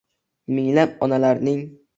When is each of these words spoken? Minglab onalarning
Minglab 0.53 0.97
onalarning 1.09 1.65